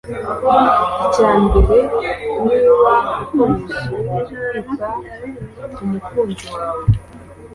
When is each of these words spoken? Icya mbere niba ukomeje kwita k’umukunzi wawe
Icya 1.05 1.29
mbere 1.43 1.77
niba 2.45 2.93
ukomeje 3.21 4.41
kwita 4.63 4.87
k’umukunzi 5.73 6.45
wawe 6.55 6.85